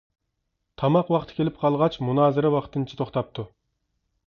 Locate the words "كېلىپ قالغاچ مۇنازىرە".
1.41-2.53